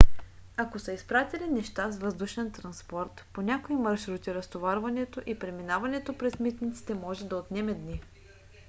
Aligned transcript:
ако 0.57 0.79
са 0.79 0.93
изпратили 0.93 1.47
неща 1.49 1.91
с 1.91 1.97
въздушен 1.97 2.51
транспорт 2.51 3.25
по 3.33 3.41
някои 3.41 3.75
маршрути 3.75 4.33
разтоварването 4.33 5.21
и 5.25 5.39
преминаването 5.39 6.17
през 6.17 6.39
митниците 6.39 6.93
може 6.93 7.27
да 7.27 7.35
отнеме 7.37 7.73
дни 7.73 8.01